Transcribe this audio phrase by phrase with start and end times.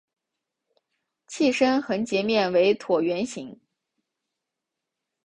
[1.27, 3.61] 器身横截面为椭圆形。